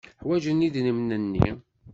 Ḥwajen 0.21 0.65
idrimen-nni. 0.67 1.49